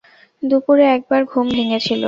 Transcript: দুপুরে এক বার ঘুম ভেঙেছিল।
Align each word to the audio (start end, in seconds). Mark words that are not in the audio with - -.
দুপুরে 0.43 0.83
এক 0.95 1.01
বার 1.09 1.21
ঘুম 1.31 1.47
ভেঙেছিল। 1.57 1.99